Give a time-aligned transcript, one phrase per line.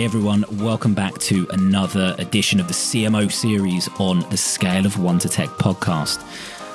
[0.00, 4.98] Hey everyone, welcome back to another edition of the CMO series on the Scale of
[4.98, 6.24] One to Tech podcast.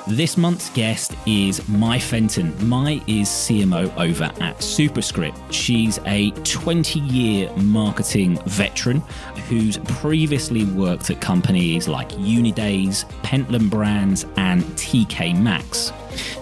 [0.06, 2.54] This month's guest is Mai Fenton.
[2.68, 5.36] Mai is CMO over at Superscript.
[5.52, 9.00] She's a 20 year marketing veteran
[9.48, 15.92] who's previously worked at companies like Unidays, Pentland Brands, and TK Maxx.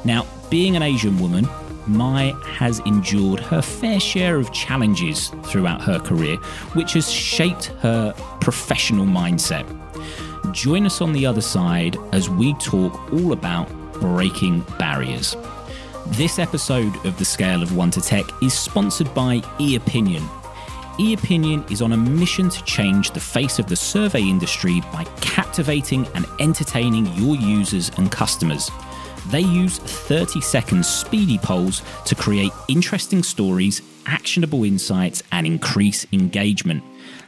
[0.04, 1.48] Now, being an Asian woman,
[1.86, 6.36] Mai has endured her fair share of challenges throughout her career,
[6.74, 9.64] which has shaped her professional mindset.
[10.52, 15.36] Join us on the other side as we talk all about breaking barriers.
[16.08, 20.20] This episode of The Scale of One to Tech is sponsored by eOpinion.
[20.98, 26.06] eOpinion is on a mission to change the face of the survey industry by captivating
[26.14, 28.70] and entertaining your users and customers.
[29.30, 36.82] They use 30 second speedy polls to create interesting stories, actionable insights, and increase engagement.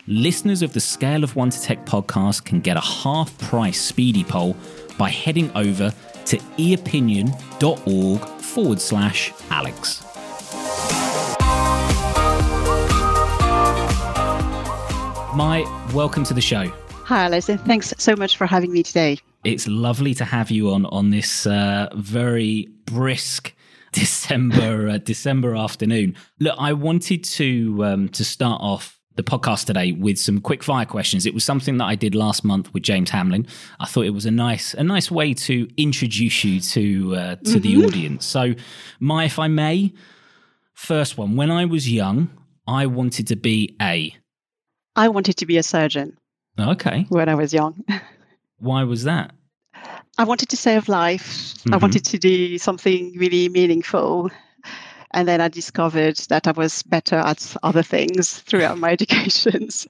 [0.07, 4.25] Listeners of the Scale of One to Tech podcast can get a half price speedy
[4.25, 4.57] poll
[4.99, 5.93] by heading over
[6.27, 10.03] to eopinion.org forward slash Alex.
[15.35, 16.71] Mai welcome to the show.
[17.05, 17.47] Hi, Alex.
[17.47, 19.19] Thanks so much for having me today.
[19.47, 23.55] It's lovely to have you on on this uh, very brisk
[23.93, 26.17] December uh, December afternoon.
[26.41, 30.85] Look, I wanted to um, to start off the podcast today with some quick fire
[30.85, 31.27] questions.
[31.27, 33.47] It was something that I did last month with James Hamlin.
[33.79, 37.43] I thought it was a nice a nice way to introduce you to uh, to
[37.43, 37.59] mm-hmm.
[37.61, 38.27] the audience.
[38.27, 38.53] So,
[38.99, 39.95] Mai if I may,
[40.75, 41.37] first one.
[41.37, 42.31] When I was young,
[42.67, 44.13] I wanted to be a.
[44.97, 46.19] I wanted to be a surgeon.
[46.59, 47.07] Okay.
[47.11, 47.85] When I was young.
[48.59, 49.36] Why was that?
[50.19, 51.55] I wanted to save life.
[51.55, 51.75] Mm-hmm.
[51.75, 54.31] I wanted to do something really meaningful.
[55.13, 59.87] And then I discovered that I was better at other things throughout my educations.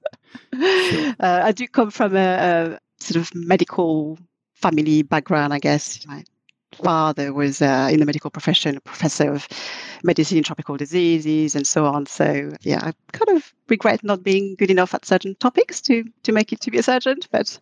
[0.54, 1.14] Sure.
[1.20, 4.18] Uh, I do come from a, a, sort of medical
[4.54, 6.06] family background, I guess.
[6.06, 6.24] My
[6.72, 9.48] father was uh, in the medical profession, a professor of
[10.02, 12.06] medicine, tropical diseases, and so on.
[12.06, 16.32] So, yeah, I kind of regret not being good enough at certain topics to, to
[16.32, 17.58] make it to be a surgeon, but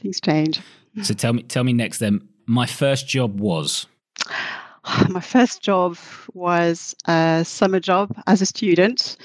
[0.00, 0.60] things change.
[1.02, 1.98] So tell me, tell me next.
[1.98, 3.86] Then, my first job was.
[5.08, 5.98] My first job
[6.32, 9.16] was a summer job as a student,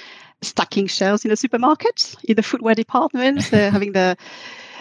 [0.42, 4.18] stacking shelves in a supermarket in the footwear department, uh, having the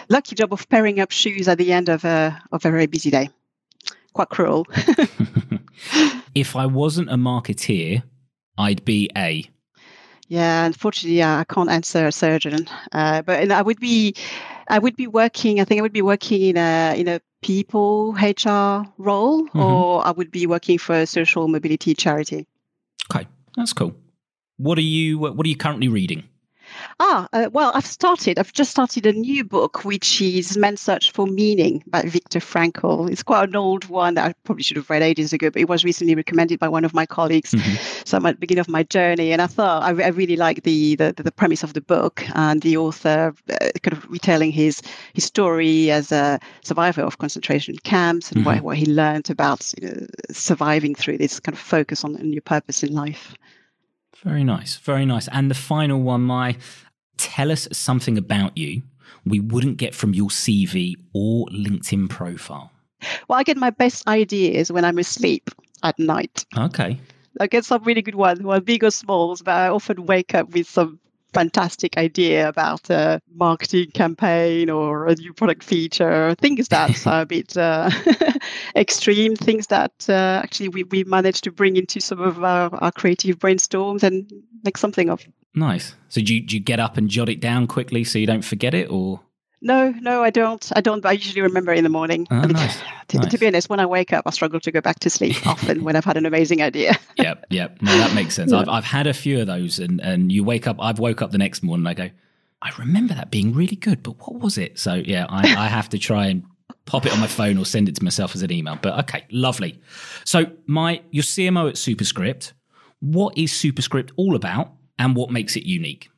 [0.09, 3.09] lucky job of pairing up shoes at the end of a, of a very busy
[3.09, 3.29] day.
[4.13, 4.67] Quite cruel.
[6.35, 8.03] if I wasn't a marketeer,
[8.57, 9.49] I'd be a.
[10.27, 14.15] Yeah, unfortunately, yeah, I can't answer a surgeon, uh, but I would be
[14.67, 15.59] I would be working.
[15.59, 19.59] I think I would be working in a in a people HR role, mm-hmm.
[19.59, 22.47] or I would be working for a social mobility charity.
[23.11, 23.95] Okay, that's cool.
[24.57, 26.23] What are you What are you currently reading?
[26.99, 28.39] Ah, uh, well, I've started.
[28.39, 33.09] I've just started a new book, which is Man's Search for Meaning by Viktor Frankl.
[33.11, 35.69] It's quite an old one that I probably should have read ages ago, but it
[35.69, 37.51] was recently recommended by one of my colleagues.
[37.51, 37.75] Mm-hmm.
[38.05, 40.63] So I'm at the beginning of my journey, and I thought I, I really like
[40.63, 44.81] the, the, the premise of the book and the author uh, kind of retelling his
[45.13, 48.55] his story as a survivor of concentration camps and mm-hmm.
[48.55, 52.31] what, what he learned about you know, surviving through this kind of focus on, on
[52.31, 53.35] your purpose in life.
[54.23, 54.77] Very nice.
[54.77, 55.27] Very nice.
[55.29, 56.57] And the final one, Mai
[57.17, 58.81] tell us something about you
[59.25, 62.71] we wouldn't get from your CV or LinkedIn profile.
[63.27, 65.49] Well, I get my best ideas when I'm asleep
[65.83, 66.45] at night.
[66.57, 66.99] Okay.
[67.39, 70.53] I get some really good ones, well, big or small, but I often wake up
[70.53, 70.99] with some
[71.35, 77.25] fantastic idea about a marketing campaign or a new product feature, things that are a
[77.25, 77.89] bit uh,
[78.75, 82.91] extreme, things that uh, actually we, we managed to bring into some of our, our
[82.91, 84.31] creative brainstorms and
[84.63, 85.25] make something of.
[85.53, 85.95] Nice.
[86.09, 88.43] So do you, do you get up and jot it down quickly so you don't
[88.43, 89.21] forget it or?
[89.65, 90.71] No, no, I don't.
[90.75, 91.03] I don't.
[91.03, 92.27] I usually remember in the morning.
[92.29, 92.77] Oh, I mean, nice.
[93.07, 93.31] to, nice.
[93.31, 95.83] to, be honest, when I wake up, I struggle to go back to sleep often
[95.83, 96.93] when I've had an amazing idea.
[97.17, 97.81] yep, yep.
[97.81, 98.51] No, that makes sense.
[98.51, 98.59] Yeah.
[98.59, 101.31] I've, I've had a few of those, and, and you wake up, I've woke up
[101.31, 102.11] the next morning I go,
[102.61, 104.77] I remember that being really good, but what was it?
[104.77, 106.43] So, yeah, I, I have to try and
[106.85, 108.77] pop it on my phone or send it to myself as an email.
[108.79, 109.81] But okay, lovely.
[110.25, 112.53] So, Mai your CMO at Superscript,
[112.99, 116.09] what is Superscript all about and what makes it unique?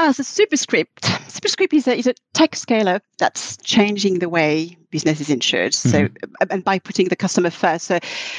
[0.00, 1.06] Ah, so Superscript.
[1.28, 5.72] Superscript is a, is a tech scaler that's changing the way business is insured.
[5.72, 6.14] Mm-hmm.
[6.14, 7.86] So, and by putting the customer first.
[7.86, 7.98] So,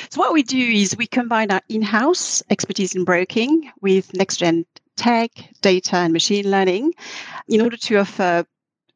[0.10, 4.66] so what we do is we combine our in-house expertise in broking with next-gen
[4.96, 6.94] tech, data, and machine learning
[7.50, 8.46] in order to offer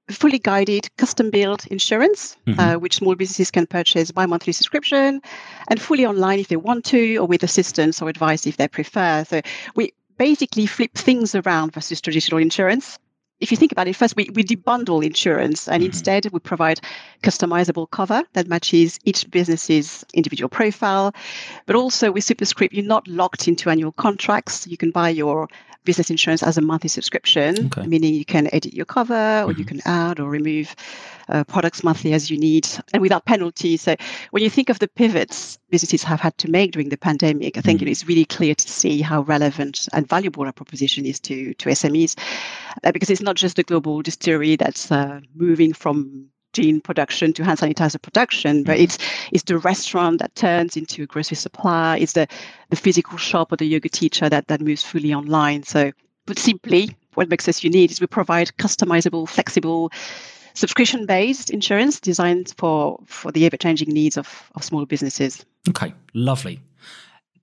[0.10, 2.60] fully guided custom built insurance, mm-hmm.
[2.60, 5.22] uh, which small businesses can purchase by monthly subscription
[5.68, 9.26] and fully online if they want to, or with assistance or advice if they prefer.
[9.26, 9.42] So
[9.76, 12.98] we basically flip things around versus traditional insurance
[13.44, 15.88] if you think about it, first we, we debundle insurance and mm-hmm.
[15.88, 16.80] instead we provide
[17.24, 21.14] customizable cover that matches each business's individual profile.
[21.66, 24.66] But also with Superscript, you're not locked into annual contracts.
[24.66, 25.50] You can buy your
[25.84, 27.88] business insurance as a monthly subscription, okay.
[27.88, 29.60] meaning you can edit your cover or mm-hmm.
[29.60, 30.76] you can add or remove
[31.30, 33.78] uh, products monthly as you need and without penalty.
[33.78, 33.96] So
[34.32, 37.62] when you think of the pivots businesses have had to make during the pandemic, I
[37.62, 37.88] think mm-hmm.
[37.88, 41.70] it is really clear to see how relevant and valuable our proposition is to, to
[41.70, 42.18] SMEs
[42.84, 47.44] uh, because it's not just the global distillery that's uh, moving from gin production to
[47.44, 48.84] hand sanitizer production, but mm-hmm.
[48.84, 48.98] it's
[49.32, 51.98] it's the restaurant that turns into a grocery supply.
[51.98, 52.28] It's the
[52.70, 55.64] the physical shop or the yoga teacher that that moves fully online.
[55.64, 55.92] So,
[56.26, 59.92] but simply, what makes us unique is we provide customizable, flexible,
[60.54, 65.46] subscription-based insurance designed for for the ever-changing needs of of small businesses.
[65.68, 66.62] Okay, lovely.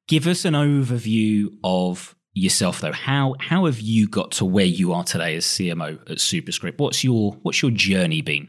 [0.07, 4.93] Give us an overview of yourself though how how have you got to where you
[4.93, 8.49] are today as cmo at superscript what's your what's your journey been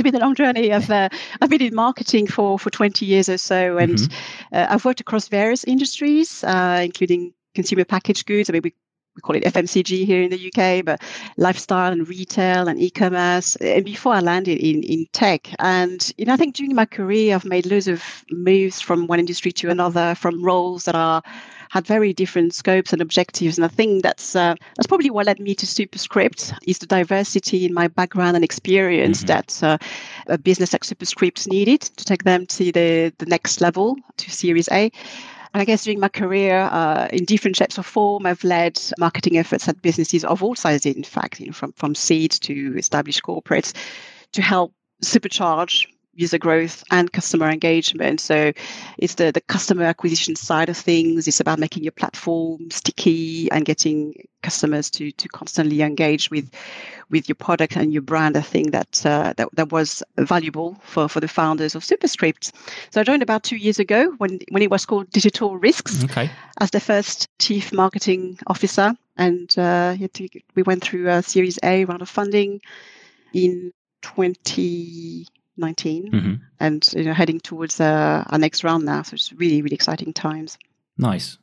[0.00, 0.72] it's been a long journey.
[0.72, 1.08] I've uh,
[1.40, 4.54] I've been in marketing for for 20 years or so, and mm-hmm.
[4.54, 8.50] uh, I've worked across various industries, uh, including consumer packaged goods.
[8.50, 8.74] I mean, we
[9.16, 11.00] we call it FMCG here in the UK, but
[11.36, 13.56] lifestyle and retail and e-commerce.
[13.56, 17.34] And before I landed in in tech, and you know, I think during my career,
[17.34, 21.22] I've made loads of moves from one industry to another, from roles that are
[21.70, 23.58] had very different scopes and objectives.
[23.58, 27.64] And I think that's uh, that's probably what led me to Superscript is the diversity
[27.64, 29.26] in my background and experience mm-hmm.
[29.26, 29.78] that uh,
[30.28, 34.68] a business like Superscript needed to take them to the, the next level to Series
[34.70, 34.90] A.
[35.52, 39.38] And I guess during my career, uh, in different shapes or form, I've led marketing
[39.38, 43.22] efforts at businesses of all sizes, in fact, you know, from, from seed to established
[43.22, 43.72] corporates,
[44.32, 44.72] to help
[45.02, 48.20] supercharge user growth and customer engagement.
[48.20, 48.52] So
[48.98, 51.28] it's the, the customer acquisition side of things.
[51.28, 56.50] It's about making your platform sticky and getting customers to to constantly engage with
[57.10, 58.36] with your product and your brand.
[58.36, 62.52] I think that uh, that, that was valuable for, for the founders of Superscript.
[62.90, 66.30] So I joined about two years ago when when it was called Digital Risks okay.
[66.60, 68.94] as the first chief marketing officer.
[69.18, 69.96] And uh,
[70.54, 72.60] we went through a Series A round of funding
[73.32, 73.72] in
[74.02, 76.34] 20 19 mm-hmm.
[76.60, 80.12] and you know heading towards uh, our next round now so it's really really exciting
[80.12, 80.58] times.
[80.98, 81.38] Nice.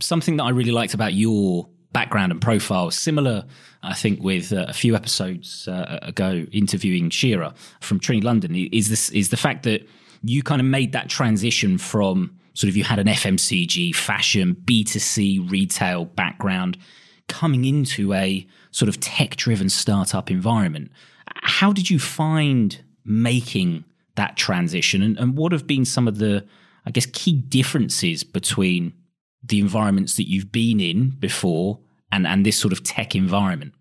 [0.00, 3.44] Something that i really liked about your background and profile similar
[3.82, 8.88] i think with uh, a few episodes uh, ago interviewing shira from trinity london is
[8.88, 9.86] this is the fact that
[10.24, 15.48] you kind of made that transition from sort of you had an fmcg fashion b2c
[15.50, 16.76] retail background
[17.28, 20.90] coming into a sort of tech driven startup environment.
[21.26, 23.84] How did you find making
[24.16, 25.02] that transition?
[25.02, 26.44] And, and what have been some of the
[26.86, 28.92] i guess key differences between
[29.42, 31.78] the environments that you've been in before
[32.12, 33.74] and and this sort of tech environment?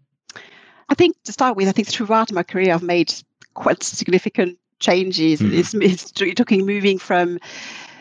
[0.90, 3.14] I think to start with i think throughout my career i've made
[3.54, 5.40] quite significant changes.
[5.40, 5.54] Mm.
[5.54, 7.40] it's, it's talking moving from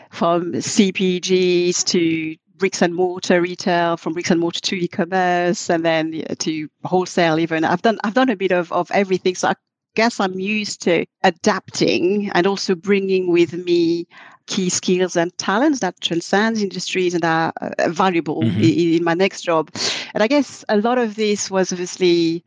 [0.09, 6.23] from cpgs to bricks and mortar retail from bricks and mortar to e-commerce and then
[6.39, 7.65] to wholesale even.
[7.65, 9.35] I've done i've done a bit of, of everything.
[9.35, 9.55] So i
[9.95, 14.07] guess I'm used to adapting and also bringing with me
[14.45, 18.61] key skills and talents that transcend industries and are uh, valuable mm-hmm.
[18.61, 19.69] in, in my next job.
[20.13, 22.43] And I guess a lot of this was obviously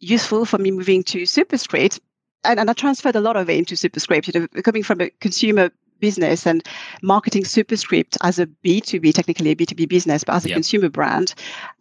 [0.00, 2.00] useful for me moving to Superscript.
[2.44, 5.10] And, and I transferred a lot of it into Superscript, you know, coming from a
[5.20, 6.62] consumer business and
[7.02, 10.56] marketing Superscript as a B2B, technically a B2B business, but as a yep.
[10.56, 11.34] consumer brand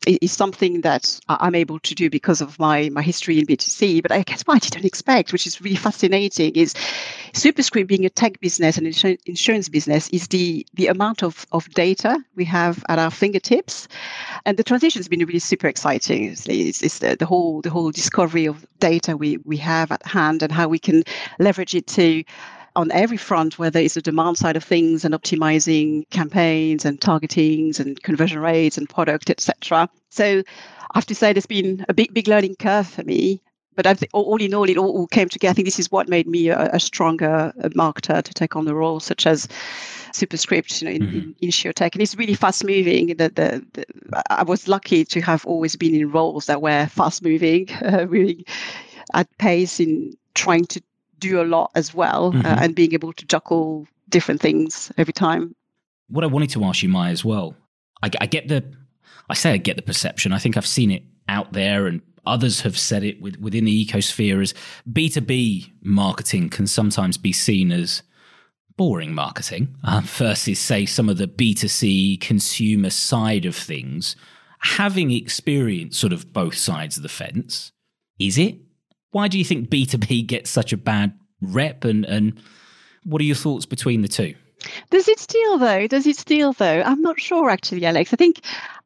[0.06, 4.02] is something that I'm able to do because of my, my history in B2C.
[4.02, 6.74] But I guess what I didn't expect, which is really fascinating, is
[7.34, 8.88] Superscript being a tech business and
[9.26, 13.88] insurance business is the, the amount of, of data we have at our fingertips.
[14.46, 16.26] And the transition has been really super exciting.
[16.26, 20.44] It's, it's the, the whole the whole discovery of data we, we have at hand
[20.44, 21.04] and how we can
[21.40, 22.24] leverage it to
[22.78, 27.80] on every front, whether it's the demand side of things and optimizing campaigns and targetings
[27.80, 29.90] and conversion rates and product, etc.
[30.12, 30.44] So
[30.92, 33.42] I have to say there's been a big, big learning curve for me.
[33.76, 35.52] But I think all in all, it all, came together.
[35.52, 38.74] I think this is what made me a, a stronger marketer to take on the
[38.74, 39.48] role, such as
[40.14, 41.32] Superscript, you know, in, mm-hmm.
[41.42, 41.94] in, InsurTech.
[41.94, 43.08] And it's really fast moving.
[43.08, 43.86] The, the, the,
[44.32, 48.48] I was lucky to have always been in roles that were fast moving, uh, really
[49.14, 50.82] at pace in trying to
[51.20, 52.46] do a lot as well uh, mm-hmm.
[52.46, 55.56] uh, and being able to juggle different things every time.
[56.10, 57.56] What I wanted to ask you, Maya, as well,
[58.02, 58.64] I, I get the,
[59.30, 60.32] I say I get the perception.
[60.32, 63.86] I think I've seen it out there and others have said it with, within the
[63.86, 64.54] ecosphere as
[64.92, 68.04] B2B marketing can sometimes be seen as
[68.76, 74.16] boring marketing uh, versus, say, some of the B2C consumer side of things.
[74.60, 77.72] having experienced sort of both sides of the fence,
[78.20, 78.58] is it?
[79.18, 82.40] Why do you think B2B gets such a bad rep and, and
[83.04, 84.36] what are your thoughts between the two?
[84.92, 85.88] Does it steal though?
[85.88, 86.84] Does it steal though?
[86.84, 88.14] I'm not sure actually, Alex.
[88.14, 88.42] I think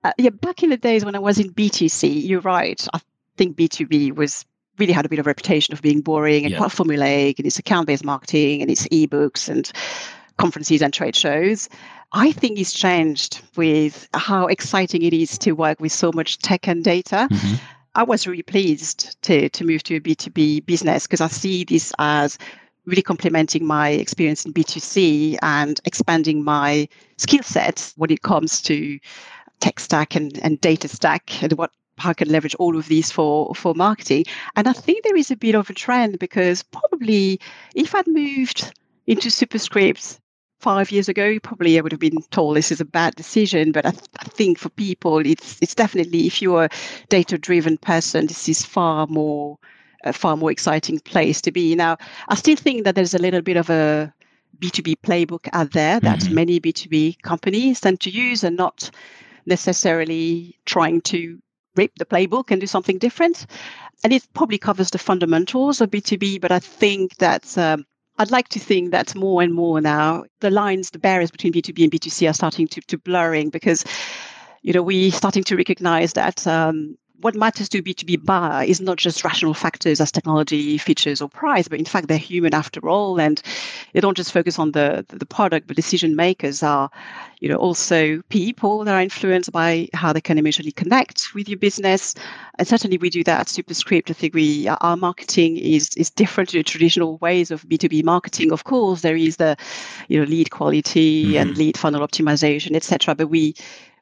[0.05, 2.88] uh, yeah, back in the days when I was in B2C, you're right.
[2.93, 3.01] I
[3.35, 4.45] think B2B was
[4.77, 6.59] really had a bit of a reputation of being boring and yeah.
[6.59, 9.69] quite formulaic and it's account-based marketing and it's ebooks and
[10.38, 11.67] conferences and trade shows.
[12.13, 16.69] I think it's changed with how exciting it is to work with so much tech
[16.69, 17.27] and data.
[17.29, 17.55] Mm-hmm.
[17.93, 21.91] I was really pleased to, to move to a B2B business because I see this
[22.00, 22.38] as
[22.86, 28.98] really complementing my experience in B2C and expanding my skill set when it comes to
[29.60, 33.12] tech stack and, and data stack and what how I can leverage all of these
[33.12, 34.25] for for marketing.
[34.55, 37.39] And I think there is a bit of a trend because probably
[37.75, 38.74] if I'd moved
[39.05, 40.20] into Superscript
[40.61, 43.71] five years ago, probably I would have been told this is a bad decision.
[43.71, 46.69] But I, th- I think for people, it's it's definitely if you're a
[47.09, 49.57] data driven person, this is far more
[50.03, 51.75] a far more exciting place to be.
[51.75, 54.13] Now, I still think that there's a little bit of a
[54.59, 56.35] B2B playbook out there that mm-hmm.
[56.35, 58.91] many B2B companies tend to use and not
[59.45, 61.39] necessarily trying to
[61.75, 63.45] rip the playbook and do something different.
[64.03, 67.85] And it probably covers the fundamentals of B2B, but I think that um,
[68.17, 71.83] I'd like to think that more and more now the lines, the barriers between B2B
[71.83, 73.83] and B2C are starting to, to blurring because
[74.61, 78.97] you know we're starting to recognize that um, what matters to B2B buyer is not
[78.97, 83.19] just rational factors as technology, features, or price, but in fact, they're human after all.
[83.19, 83.41] And
[83.93, 86.89] they don't just focus on the, the product, but decision makers are,
[87.39, 91.57] you know, also people that are influenced by how they can emotionally connect with your
[91.57, 92.15] business.
[92.57, 94.09] And certainly we do that at Superscript.
[94.09, 98.51] I think we our marketing is is different to the traditional ways of B2B marketing.
[98.51, 99.57] Of course, there is the,
[100.07, 101.37] you know, lead quality mm-hmm.
[101.37, 103.15] and lead funnel optimization, etc.
[103.15, 103.55] But we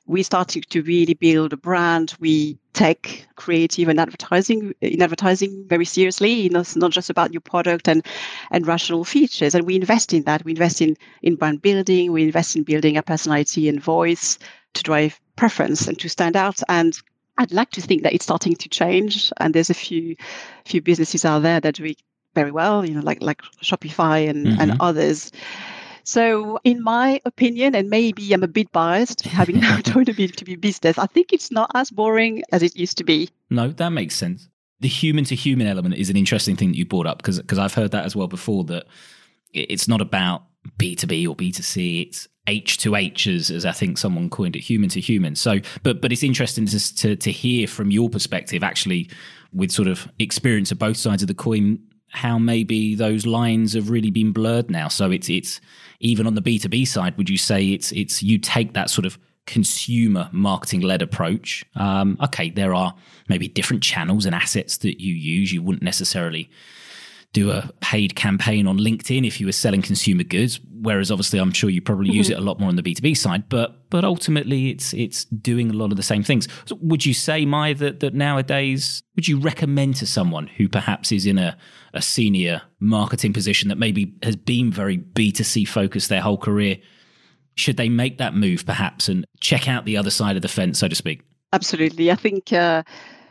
[0.10, 2.16] we started to really build a brand.
[2.20, 6.32] We take creative and advertising in advertising very seriously.
[6.32, 8.04] You know, it's not just about your product and
[8.50, 9.54] and rational features.
[9.54, 10.44] And we invest in that.
[10.44, 12.12] We invest in in brand building.
[12.12, 14.40] We invest in building a personality and voice
[14.74, 16.60] to drive preference and to stand out.
[16.68, 17.00] And
[17.38, 19.32] I'd like to think that it's starting to change.
[19.38, 20.16] And there's a few
[20.66, 22.02] few businesses out there that do it
[22.34, 22.84] very well.
[22.84, 24.60] You know, like like Shopify and mm-hmm.
[24.60, 25.32] and others.
[26.10, 30.60] So, in my opinion, and maybe I'm a bit biased having now joined a B2B
[30.60, 33.30] business, I think it's not as boring as it used to be.
[33.52, 34.50] No, that makes sense.
[34.80, 37.60] The human to human element is an interesting thing that you brought up because because
[37.60, 38.88] I've heard that as well before that
[39.54, 40.46] it's not about
[40.80, 44.90] B2B or B2C, it's H to H as, as I think someone coined it, human
[44.90, 45.36] to human.
[45.36, 49.12] So, but but it's interesting to, to to hear from your perspective, actually,
[49.54, 51.78] with sort of experience of both sides of the coin,
[52.12, 54.88] how maybe those lines have really been blurred now.
[54.88, 55.62] So it's it's
[56.00, 59.18] even on the B2B side, would you say it's it's you take that sort of
[59.46, 61.66] consumer marketing led approach?
[61.76, 62.94] Um, okay, there are
[63.28, 65.52] maybe different channels and assets that you use.
[65.52, 66.50] You wouldn't necessarily
[67.34, 70.60] do a paid campaign on LinkedIn if you were selling consumer goods.
[70.82, 72.18] Whereas obviously I'm sure you probably mm-hmm.
[72.18, 75.70] use it a lot more on the B2B side, but but ultimately it's it's doing
[75.70, 76.48] a lot of the same things.
[76.66, 81.12] So would you say, Mai, that that nowadays would you recommend to someone who perhaps
[81.12, 81.58] is in a,
[81.94, 86.78] a senior marketing position that maybe has been very B2C focused their whole career?
[87.56, 90.80] Should they make that move perhaps and check out the other side of the fence,
[90.80, 91.22] so to speak?
[91.52, 92.10] Absolutely.
[92.10, 92.84] I think uh,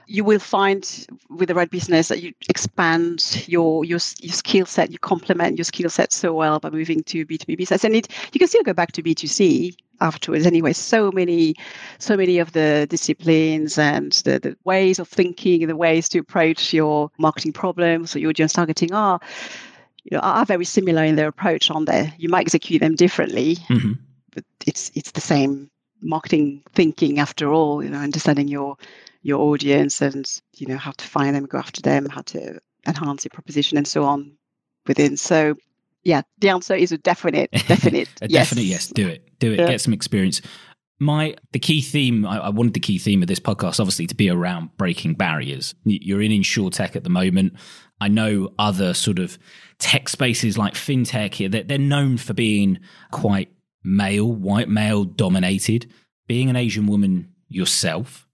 [0.09, 4.91] you will find with the right business that you expand your your, your skill set,
[4.91, 7.85] you complement your skill set so well by moving to B2B business.
[7.85, 10.73] And it you can still go back to B2C afterwards anyway.
[10.73, 11.55] So many
[11.99, 16.21] so many of the disciplines and the, the ways of thinking and the ways to
[16.21, 19.21] approach your marketing problems or your audience targeting are
[20.05, 22.12] you know are very similar in their approach on there.
[22.17, 23.93] You might execute them differently, mm-hmm.
[24.35, 28.77] but it's it's the same marketing thinking after all, you know, understanding your
[29.23, 33.25] your audience and you know how to find them, go after them, how to enhance
[33.25, 34.37] your proposition, and so on
[34.87, 35.17] within.
[35.17, 35.57] So
[36.05, 38.49] yeah, the answer is a definite, definite, a yes.
[38.49, 38.87] definite yes.
[38.89, 39.59] Do it, do it.
[39.59, 39.69] Yeah.
[39.69, 40.41] Get some experience.
[41.01, 44.17] Mai the key theme I, I, wanted the key theme of this podcast obviously to
[44.17, 45.75] be around breaking barriers.
[45.85, 47.53] You're in insure tech at the moment.
[48.01, 49.39] I know other sort of
[49.79, 52.81] tech spaces like fintech here they're, they're known for being
[53.13, 53.53] quite
[53.85, 55.91] male, white male dominated.
[56.27, 58.27] Being an Asian woman yourself,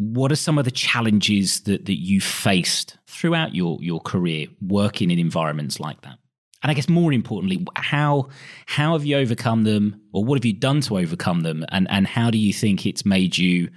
[0.00, 5.10] what are some of the challenges that, that you faced throughout your, your career working
[5.10, 6.16] in environments like that?
[6.62, 8.28] And I guess more importantly, how
[8.66, 12.06] how have you overcome them, or what have you done to overcome them, and and
[12.06, 13.70] how do you think it's made you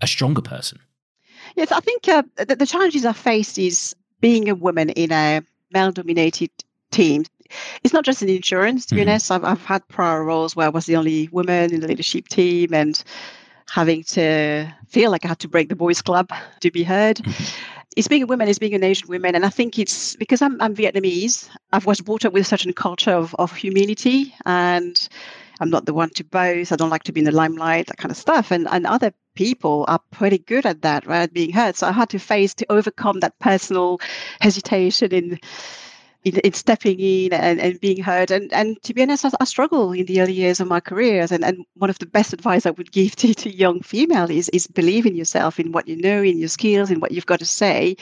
[0.00, 0.78] a stronger person?
[1.56, 5.42] Yes, I think uh, the, the challenges I faced is being a woman in a
[5.72, 6.50] male-dominated
[6.90, 7.24] team.
[7.82, 9.10] It's not just in insurance, to be mm-hmm.
[9.10, 9.30] honest.
[9.30, 12.72] I've, I've had prior roles where I was the only woman in the leadership team,
[12.72, 13.02] and
[13.68, 17.18] having to feel like I had to break the boys' club to be heard.
[17.18, 17.44] Mm-hmm.
[17.96, 19.34] it's being a woman, it's being an Asian woman.
[19.34, 22.72] And I think it's because I'm, I'm Vietnamese, I was brought up with a certain
[22.72, 25.08] culture of, of humility and
[25.60, 26.72] I'm not the one to boast.
[26.72, 28.50] I don't like to be in the limelight, that kind of stuff.
[28.50, 31.32] And, and other people are pretty good at that, right?
[31.32, 31.76] Being heard.
[31.76, 34.00] So I had to face to overcome that personal
[34.40, 35.38] hesitation in
[36.24, 38.30] in, in stepping in and, and being heard.
[38.30, 41.32] And, and to be honest, I, I struggle in the early years of my careers.
[41.32, 44.48] And, and one of the best advice I would give to, to young female is,
[44.50, 47.40] is believe in yourself, in what you know, in your skills, in what you've got
[47.40, 47.96] to say.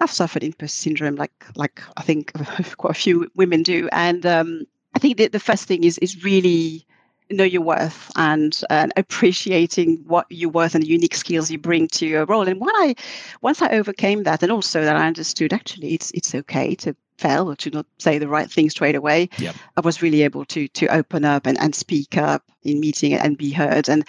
[0.00, 2.32] I've suffered imposter syndrome, like like I think
[2.76, 3.88] quite a few women do.
[3.92, 4.64] And um,
[4.94, 6.86] I think that the first thing is is really
[7.30, 11.88] know your worth and, and appreciating what you're worth and the unique skills you bring
[11.88, 12.46] to your role.
[12.46, 12.94] And when I
[13.40, 17.50] once I overcame that, and also that I understood actually it's it's okay to fail
[17.50, 19.54] or to not say the right thing straight away, yep.
[19.76, 23.36] I was really able to to open up and, and speak up in meeting and
[23.36, 23.88] be heard.
[23.88, 24.06] And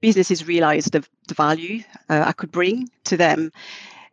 [0.00, 3.52] businesses realized the, the value uh, I could bring to them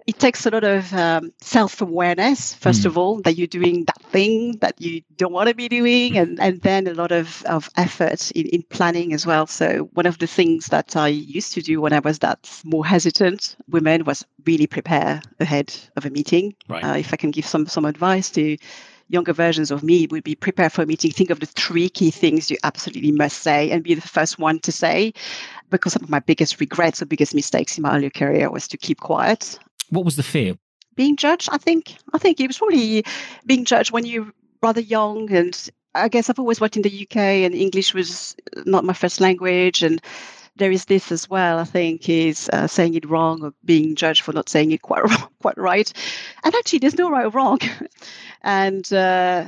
[0.08, 2.86] it takes a lot of um, self-awareness first mm.
[2.86, 6.40] of all that you're doing that thing that you don't want to be doing and,
[6.40, 10.20] and then a lot of, of effort in, in planning as well so one of
[10.20, 14.26] the things that i used to do when i was that more hesitant women was
[14.46, 16.84] really prepare ahead of a meeting right.
[16.84, 18.58] uh, if i can give some some advice to
[19.08, 22.10] younger versions of me would be prepare for a meeting think of the three key
[22.10, 25.14] things you absolutely must say and be the first one to say
[25.70, 28.78] because some of my biggest regrets or biggest mistakes in my earlier career was to
[28.78, 30.56] keep quiet what was the fear?
[30.96, 31.96] Being judged, I think.
[32.14, 33.04] I think it was probably
[33.46, 35.32] being judged when you're rather young.
[35.32, 39.20] And I guess I've always worked in the UK and English was not my first
[39.20, 39.84] language.
[39.84, 40.02] And
[40.56, 44.22] there is this as well, I think, is uh, saying it wrong or being judged
[44.22, 45.04] for not saying it quite,
[45.42, 45.92] quite right.
[46.44, 47.60] And actually, there's no right or wrong.
[48.42, 49.46] and uh,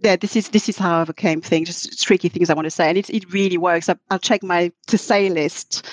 [0.00, 2.70] yeah, this is this is how I overcame things, just tricky things I want to
[2.70, 3.88] say, and it it really works.
[3.88, 5.86] I, will check my to say list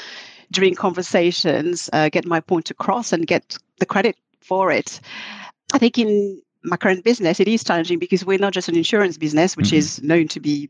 [0.51, 4.99] during conversations, uh, get my point across and get the credit for it.
[5.73, 9.17] I think in my current business, it is challenging because we're not just an insurance
[9.17, 9.77] business, which mm-hmm.
[9.77, 10.69] is known to be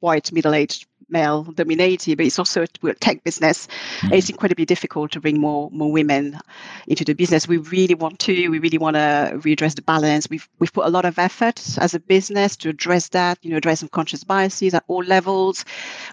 [0.00, 3.68] white, middle aged male dominated, but it's also a tech business.
[4.00, 4.14] Mm-hmm.
[4.14, 6.38] It's incredibly difficult to bring more more women
[6.86, 7.48] into the business.
[7.48, 8.48] We really want to.
[8.48, 10.28] We really want to readdress the balance.
[10.28, 13.38] We've we've put a lot of effort as a business to address that.
[13.42, 15.64] You know, address unconscious biases at all levels,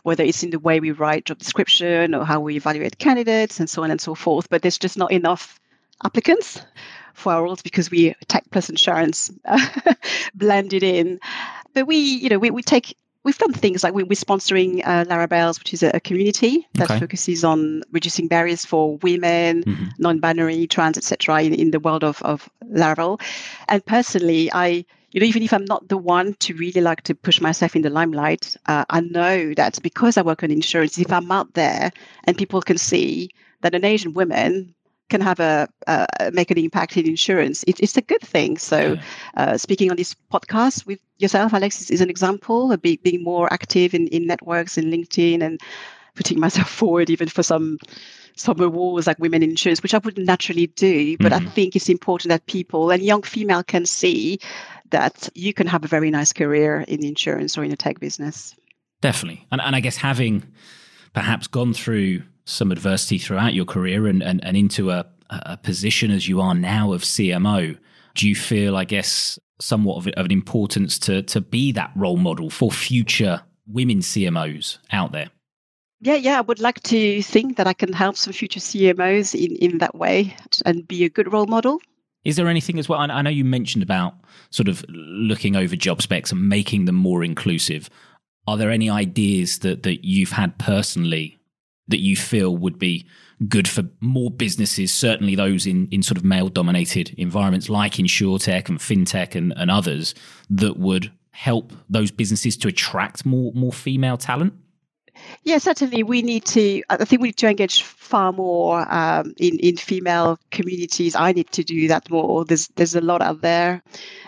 [0.04, 3.70] whether it's in the way we write job description or how we evaluate candidates and
[3.70, 4.50] so on and so forth.
[4.50, 5.60] But there's just not enough
[6.04, 6.62] applicants
[7.14, 9.32] for our roles because we tech plus insurance
[10.36, 11.20] blended in.
[11.74, 15.06] But we, you know, we, we take we've done things like we, are sponsoring uh,
[15.06, 17.00] Larabelles, which is a, a community that okay.
[17.00, 19.86] focuses on reducing barriers for women, mm-hmm.
[19.98, 21.44] non-binary, trans, etc.
[21.44, 23.20] In, in the world of of Laravel.
[23.70, 27.14] And personally, I you know, even if I'm not the one to really like to
[27.14, 31.12] push myself in the limelight, uh, I know that because I work on insurance, if
[31.14, 31.92] I'm out there
[32.24, 33.30] and people can see
[33.62, 34.74] that an Asian woman
[35.10, 38.58] can have a uh, make an impact in insurance, it, it's a good thing.
[38.58, 38.98] So,
[39.38, 43.24] uh, speaking on this podcast with yourself, Alex, is, is an example of be, being
[43.24, 45.60] more active in, in networks and LinkedIn and
[46.16, 47.78] putting myself forward even for some
[48.36, 51.18] some awards like women in insurance, which I wouldn't naturally do.
[51.18, 51.48] But mm-hmm.
[51.48, 54.40] I think it's important that people and young female can see
[54.90, 58.00] that you can have a very nice career in the insurance or in a tech
[58.00, 58.56] business.
[59.02, 60.44] Definitely, and and I guess having
[61.14, 66.12] perhaps gone through some adversity throughout your career and, and, and into a, a position
[66.12, 67.78] as you are now of CMO,
[68.16, 72.18] do you feel, I guess, somewhat of, of an importance to, to be that role
[72.18, 75.30] model for future women CMOs out there?
[76.02, 79.56] Yeah, yeah, I would like to think that I can help some future CMOs in,
[79.56, 81.80] in that way and be a good role model.
[82.26, 83.00] Is there anything as well?
[83.00, 84.16] I know you mentioned about
[84.50, 87.90] sort of looking over job specs and making them more inclusive.
[88.48, 91.38] Are there any ideas that, that you've had personally
[91.88, 93.06] that you feel would be
[93.48, 98.70] good for more businesses, certainly those in, in sort of male dominated environments like InsurTech
[98.70, 100.16] and FinTech and, and others
[100.50, 104.54] that would help those businesses to attract more more female talent?
[105.44, 106.04] Yeah, certainly.
[106.04, 106.82] We need to.
[106.90, 111.16] I think we need to engage far more um, in in female communities.
[111.16, 112.46] I need to do that more.
[112.46, 113.82] There's there's a lot out there.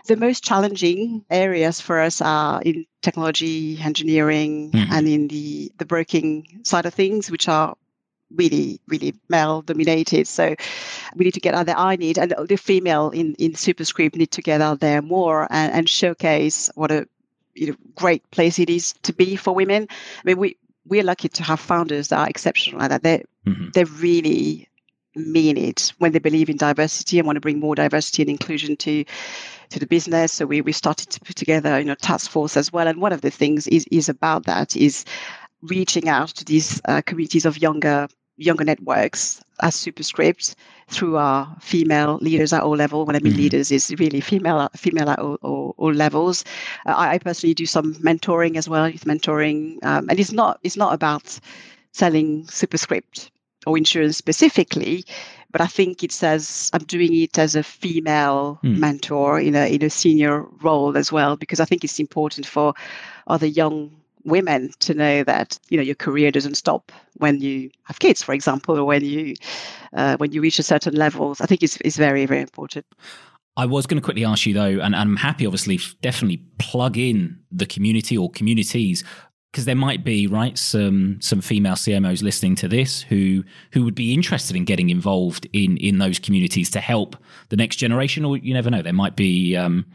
[0.08, 4.92] The most challenging areas for us are in technology, engineering, mm-hmm.
[4.92, 7.76] and in the the broking side of things, which are
[8.34, 10.56] really really male dominated so
[11.16, 14.32] we need to get out there i need and the female in in superscript need
[14.32, 17.08] to get out there more and, and showcase what a
[17.54, 21.30] you know great place it is to be for women i mean we we're lucky
[21.30, 23.04] to have founders that are exceptional like that.
[23.04, 23.70] They mm-hmm.
[23.74, 24.70] they really
[25.16, 28.76] mean it when they believe in diversity and want to bring more diversity and inclusion
[28.78, 29.04] to
[29.70, 30.34] to the business.
[30.34, 32.88] So we, we started to put together, you know, task force as well.
[32.88, 35.06] And one of the things is is about that is
[35.62, 40.56] reaching out to these uh, communities of younger younger networks as superscript
[40.88, 43.06] through our female leaders at all level.
[43.06, 43.42] When I mean mm-hmm.
[43.42, 46.44] leaders, is really female female at all, all, all levels.
[46.86, 50.60] Uh, I, I, personally do some mentoring as well, youth mentoring, um, and it's not
[50.64, 51.40] it's not about
[51.92, 53.32] selling superscript
[53.66, 55.06] or insurance specifically,
[55.52, 58.78] but I think it says I'm doing it as a female mm.
[58.78, 62.74] mentor in a in a senior role as well because I think it's important for
[63.28, 63.92] other young
[64.26, 68.34] women to know that you know your career doesn't stop when you have kids, for
[68.34, 69.36] example, or when you
[69.94, 71.42] uh, when you reach a certain levels.
[71.42, 72.86] I think it's is very very important.
[73.58, 76.98] I was going to quickly ask you though, and, and I'm happy, obviously, definitely plug
[76.98, 79.04] in the community or communities
[79.52, 83.96] because there might be right some some female CMOs listening to this who who would
[83.96, 87.16] be interested in getting involved in in those communities to help
[87.50, 89.56] the next generation, or you never know, there might be.
[89.56, 89.86] Um,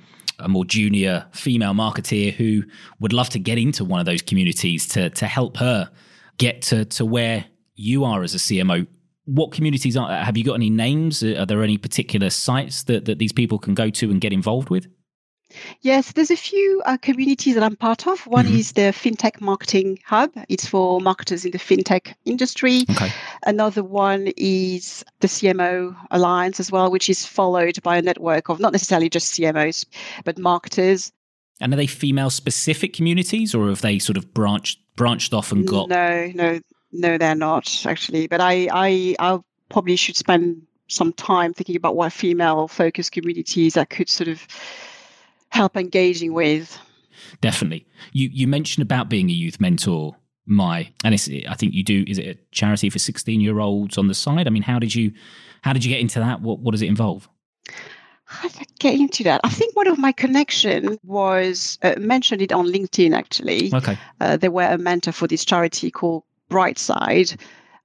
[0.43, 2.63] a more junior female marketeer who
[2.99, 5.91] would love to get into one of those communities to to help her
[6.39, 8.87] get to to where you are as a CMO.
[9.25, 10.09] What communities are?
[10.11, 11.23] Have you got any names?
[11.23, 14.71] Are there any particular sites that, that these people can go to and get involved
[14.71, 14.87] with?
[15.83, 18.27] Yes, there's a few uh, communities that I'm part of.
[18.27, 18.57] One mm-hmm.
[18.57, 20.31] is the FinTech Marketing Hub.
[20.49, 22.85] It's for marketers in the FinTech industry.
[22.91, 23.11] Okay.
[23.45, 28.61] Another one is the CMO Alliance as well, which is followed by a network of
[28.61, 29.87] not necessarily just CMOs,
[30.25, 31.13] but marketers.
[31.61, 35.67] And are they female specific communities or have they sort of branched branched off and
[35.67, 36.61] got No, no,
[36.93, 38.27] no, they're not actually.
[38.27, 43.77] But I I I probably should spend some time thinking about what female focused communities
[43.77, 44.47] I could sort of
[45.51, 46.79] help engaging with.
[47.41, 47.87] Definitely.
[48.13, 52.05] You you mentioned about being a youth mentor, Mai, and it's, I think you do.
[52.07, 54.47] Is it a charity for sixteen year olds on the side?
[54.47, 55.13] I mean, how did you
[55.63, 56.41] how did you get into that?
[56.41, 57.29] What what does it involve?
[58.25, 59.41] How did I get into that?
[59.43, 63.13] I think one of my connection was uh, mentioned it on LinkedIn.
[63.13, 63.99] Actually, okay.
[64.21, 67.37] Uh, they were a mentor for this charity called Brightside,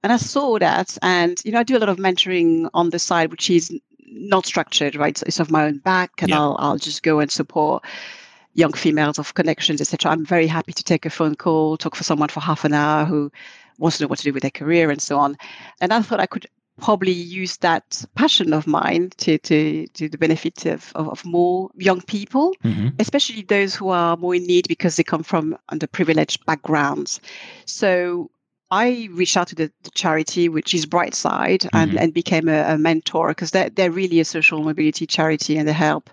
[0.02, 0.96] and I saw that.
[1.02, 3.72] And you know, I do a lot of mentoring on the side, which is
[4.16, 5.16] not structured, right?
[5.16, 6.40] So it's of my own back, and yeah.
[6.40, 7.84] I'll I'll just go and support
[8.54, 10.10] young females of connections, etc.
[10.10, 13.04] I'm very happy to take a phone call, talk for someone for half an hour
[13.04, 13.30] who
[13.78, 15.36] wants to know what to do with their career and so on.
[15.80, 16.46] And I thought I could
[16.80, 21.70] probably use that passion of mine to to to the benefit of, of, of more
[21.76, 22.88] young people, mm-hmm.
[22.98, 27.20] especially those who are more in need because they come from underprivileged backgrounds.
[27.64, 28.30] So
[28.70, 31.76] I reached out to the, the charity, which is Brightside, mm-hmm.
[31.76, 35.68] and, and became a, a mentor because they're, they're really a social mobility charity and
[35.68, 36.10] they help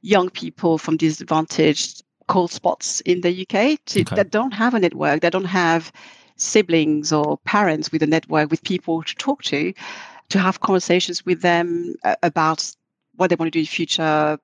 [0.00, 4.16] young people from disadvantaged cold spots in the UK to, okay.
[4.16, 5.92] that don't have a network, that don't have
[6.36, 9.72] siblings or parents with a network, with people to talk to,
[10.28, 12.70] to have conversations with them uh, about
[13.16, 14.38] what they want to do in future,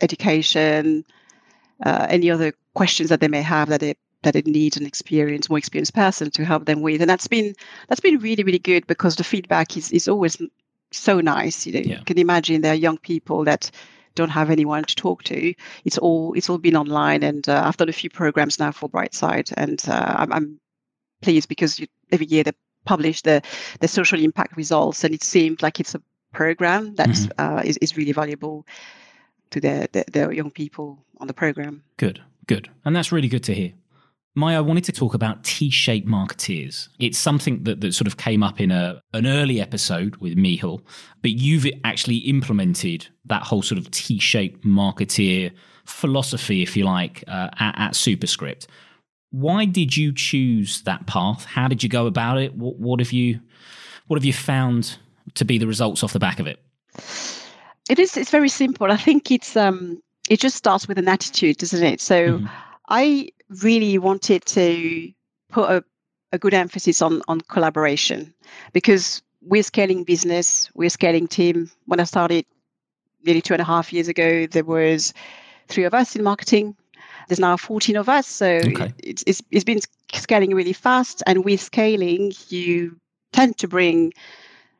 [0.00, 1.04] education,
[1.84, 5.48] uh, any other questions that they may have that they that it needs an experienced,
[5.48, 7.00] more experienced person to help them with.
[7.00, 7.54] And that's been
[7.88, 10.40] that's been really, really good because the feedback is is always
[10.92, 11.66] so nice.
[11.66, 11.98] You know, yeah.
[11.98, 13.70] you can imagine there are young people that
[14.14, 15.54] don't have anyone to talk to.
[15.84, 18.88] It's all it's all been online, and uh, I've done a few programs now for
[18.88, 20.60] Brightside, and uh, I'm, I'm,
[21.22, 22.52] pleased because you, every year they
[22.86, 23.42] publish the
[23.80, 26.02] the social impact results, and it seems like it's a
[26.32, 27.58] program that mm-hmm.
[27.58, 28.66] uh, is is really valuable
[29.50, 31.82] to the, the, the young people on the program.
[31.96, 33.72] Good, good, and that's really good to hear.
[34.36, 36.88] Mai, I wanted to talk about T-shaped marketeers.
[37.00, 40.82] It's something that, that sort of came up in a an early episode with Mihal,
[41.20, 45.50] but you've actually implemented that whole sort of T-shaped marketeer
[45.84, 48.68] philosophy, if you like, uh, at, at, Superscript.
[49.30, 51.44] Why did you choose that path?
[51.44, 52.54] How did you go about it?
[52.54, 53.40] What, what have you
[54.06, 54.96] what have you found
[55.34, 56.60] to be the results off the back of it?
[57.88, 58.16] It is.
[58.16, 58.92] It's very simple.
[58.92, 62.00] I think it's um, it just starts with an attitude, doesn't it?
[62.00, 62.38] So.
[62.38, 62.46] Mm-hmm.
[62.92, 63.28] I
[63.62, 65.12] really wanted to
[65.50, 65.84] put a,
[66.32, 68.32] a good emphasis on, on collaboration
[68.72, 71.70] because we're scaling business, we're scaling team.
[71.86, 72.46] When I started
[73.24, 75.12] nearly two and a half years ago, there was
[75.68, 76.76] three of us in marketing.
[77.28, 78.26] There's now 14 of us.
[78.26, 78.92] So okay.
[78.98, 79.80] it's, it's, it's been
[80.12, 81.22] scaling really fast.
[81.26, 82.96] And with scaling, you
[83.32, 84.12] tend to bring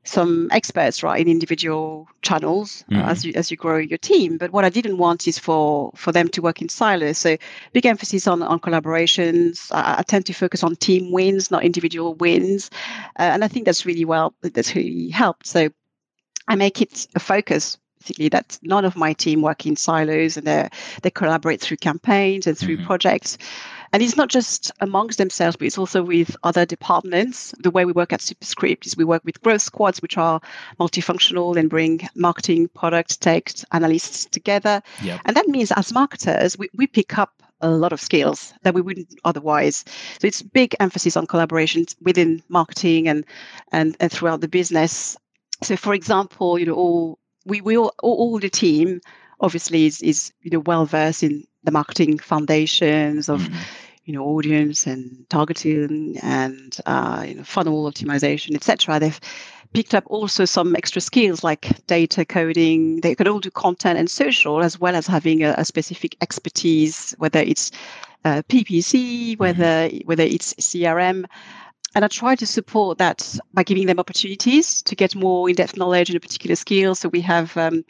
[0.05, 4.39] some experts right in individual channels uh, as you as you grow your team.
[4.39, 7.19] But what i didn't want is for for them to work in silos.
[7.19, 7.37] So
[7.73, 9.71] big emphasis on on collaborations.
[9.71, 12.71] I, I tend to focus on team wins not individual wins.
[13.19, 15.47] Uh, and i think that's really well that's really helped.
[15.47, 15.69] So
[16.49, 20.47] i make it a focus basically that none of my team work in silos and
[20.47, 20.69] they
[21.03, 22.87] they collaborate through campaigns and through mm-hmm.
[22.87, 23.37] projects
[23.93, 27.55] and it's not just amongst themselves, but it's also with other departments.
[27.59, 30.41] The way we work at Superscript is we work with growth squads, which are
[30.79, 34.83] multifunctional and bring marketing, product, tech, analysts together.
[35.03, 35.21] Yep.
[35.25, 38.81] And that means as marketers, we, we pick up a lot of skills that we
[38.81, 39.85] wouldn't otherwise.
[40.21, 43.25] So it's big emphasis on collaboration within marketing and
[43.73, 45.17] and, and throughout the business.
[45.63, 49.01] So for example, you know, all we we all, all the team
[49.41, 53.57] obviously is, is you know well versed in the marketing foundations of mm-hmm.
[54.05, 59.21] you know audience and targeting and uh, you know funnel optimization etc they've
[59.73, 64.11] picked up also some extra skills like data coding they could all do content and
[64.11, 67.71] social as well as having a, a specific expertise whether it's
[68.25, 70.07] uh, ppc whether mm-hmm.
[70.07, 71.25] whether it's crm
[71.95, 76.09] and I try to support that by giving them opportunities to get more in-depth knowledge
[76.09, 76.95] in a particular skill.
[76.95, 77.85] So we have um,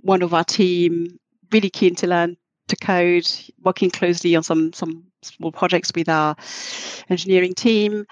[0.00, 1.18] one of our team
[1.52, 2.36] really keen to learn
[2.68, 3.28] to code,
[3.62, 6.36] working closely on some some small projects with our
[7.08, 8.06] engineering team.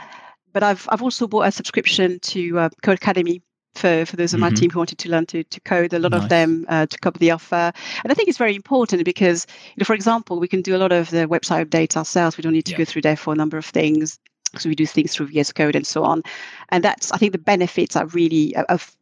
[0.52, 3.42] But I've I've also bought a subscription to uh, Codecademy
[3.76, 4.54] for, for those of mm-hmm.
[4.54, 5.92] my team who wanted to learn to, to code.
[5.92, 6.22] A lot nice.
[6.22, 7.72] of them uh, took up the offer.
[8.02, 10.78] And I think it's very important because, you know, for example, we can do a
[10.78, 12.36] lot of the website updates ourselves.
[12.36, 12.78] We don't need to yeah.
[12.78, 14.18] go through there for a number of things.
[14.56, 16.22] So we do things through VS Code and so on.
[16.70, 18.96] And that's, I think the benefits are really of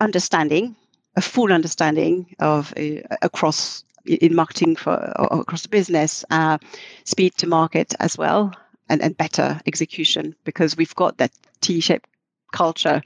[0.00, 0.76] understanding
[1.16, 6.58] a full understanding of uh, across in marketing for across the business, uh,
[7.04, 8.52] speed to market as well,
[8.88, 12.08] and, and better execution because we've got that T-shaped
[12.52, 13.02] culture,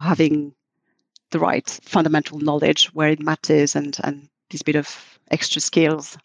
[0.00, 0.54] having
[1.30, 6.16] the right fundamental knowledge where it matters and and these bit of extra skills.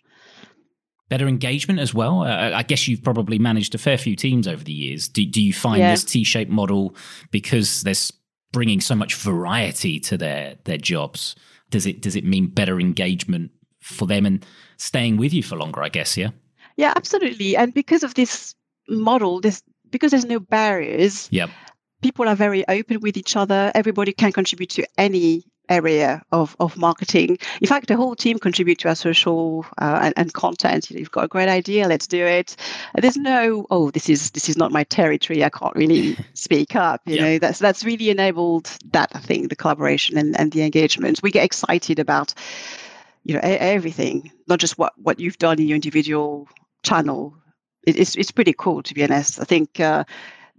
[1.10, 2.22] Better engagement as well.
[2.22, 5.10] Uh, I guess you've probably managed a fair few teams over the years.
[5.10, 5.92] Do, do you find yeah.
[5.92, 6.96] this T-shaped model
[7.30, 8.12] because there's
[8.54, 11.36] bringing so much variety to their their jobs?
[11.70, 14.46] Does it does it mean better engagement for them and
[14.78, 16.30] staying with you for longer i guess yeah?
[16.78, 17.58] Yeah absolutely.
[17.58, 18.56] And because of this
[18.88, 21.48] model this because there's no barriers yeah.
[22.02, 23.72] people are very open with each other.
[23.76, 27.38] Everybody can contribute to any area of, of marketing.
[27.62, 30.90] In fact, the whole team contribute to our social uh, and, and, content.
[30.92, 32.56] You've got a great idea, let's do it.
[32.96, 35.44] There's no, oh, this is this is not my territory.
[35.44, 37.02] I can't really speak up.
[37.06, 37.22] You yeah.
[37.22, 41.22] know, that's that's really enabled that I think the collaboration and, and the engagement.
[41.24, 42.34] We get excited about
[43.24, 46.48] you know everything, not just what what you've done in your individual
[46.84, 47.36] channel.
[47.86, 49.40] It, it's it's pretty cool to be honest.
[49.40, 49.80] I think.
[49.80, 50.04] Uh,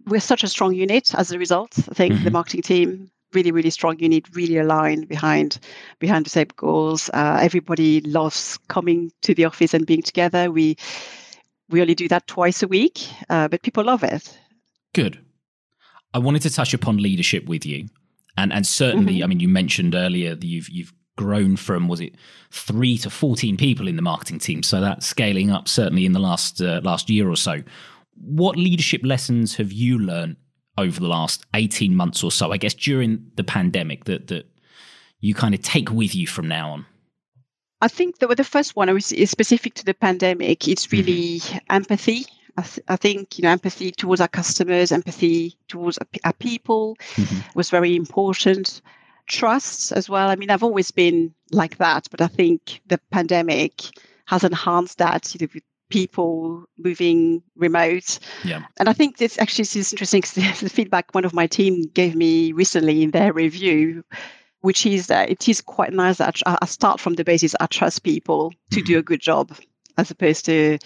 [0.06, 1.78] we're such a strong unit as a result.
[1.78, 2.24] I think mm-hmm.
[2.24, 5.58] the marketing team really, really strong unit, really aligned behind
[5.98, 7.10] behind the same goals.
[7.12, 10.50] Uh, everybody loves coming to the office and being together.
[10.50, 10.76] We
[11.68, 14.38] we only do that twice a week, uh, but people love it.
[14.92, 15.18] Good.
[16.12, 17.88] I wanted to touch upon leadership with you,
[18.36, 19.24] and and certainly, mm-hmm.
[19.24, 22.14] I mean, you mentioned earlier that you've you've grown from was it
[22.50, 26.20] three to fourteen people in the marketing team, so that's scaling up certainly in the
[26.20, 27.62] last uh, last year or so.
[28.16, 30.36] What leadership lessons have you learned
[30.76, 34.46] over the last 18 months or so, I guess during the pandemic that that
[35.20, 36.86] you kind of take with you from now on?
[37.80, 40.68] I think that the first one is specific to the pandemic.
[40.68, 40.96] It's mm-hmm.
[40.96, 41.58] really mm-hmm.
[41.70, 42.26] empathy.
[42.56, 47.40] I, th- I, think you know empathy towards our customers, empathy towards our people mm-hmm.
[47.54, 48.80] was very important.
[49.26, 50.28] Trust as well.
[50.28, 53.82] I mean, I've always been like that, but I think the pandemic
[54.26, 55.34] has enhanced that.
[55.34, 55.60] You know,
[55.94, 58.18] people moving remote.
[58.42, 58.62] Yeah.
[58.78, 62.16] And I think this actually is interesting because the feedback one of my team gave
[62.16, 64.04] me recently in their review,
[64.62, 68.02] which is that it is quite nice that I start from the basis I trust
[68.02, 68.86] people to mm-hmm.
[68.86, 69.56] do a good job
[69.96, 70.78] as opposed to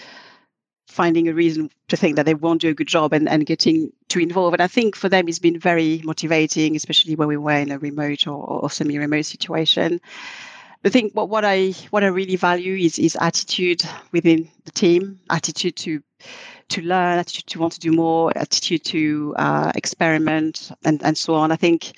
[0.88, 3.90] finding a reason to think that they won't do a good job and, and getting
[4.08, 4.56] too involved.
[4.56, 7.78] And I think for them it's been very motivating, especially when we were in a
[7.78, 10.02] remote or, or semi-remote situation.
[10.84, 15.18] I think what, what I what I really value is is attitude within the team,
[15.28, 16.02] attitude to
[16.68, 21.34] to learn, attitude to want to do more, attitude to uh, experiment, and and so
[21.34, 21.50] on.
[21.50, 21.92] I think